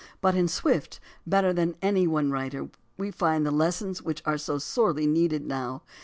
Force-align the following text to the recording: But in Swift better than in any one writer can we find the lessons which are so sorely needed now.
But 0.19 0.33
in 0.33 0.47
Swift 0.47 0.99
better 1.27 1.53
than 1.53 1.69
in 1.69 1.75
any 1.83 2.07
one 2.07 2.31
writer 2.31 2.61
can 2.61 2.71
we 2.97 3.11
find 3.11 3.45
the 3.45 3.51
lessons 3.51 4.01
which 4.01 4.23
are 4.25 4.39
so 4.39 4.57
sorely 4.57 5.05
needed 5.05 5.45
now. 5.45 5.83